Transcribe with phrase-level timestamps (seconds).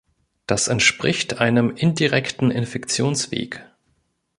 [0.47, 3.63] Das entspricht einem indirekten Infektionsweg.